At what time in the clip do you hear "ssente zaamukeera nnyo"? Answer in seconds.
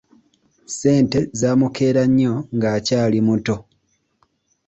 0.69-2.33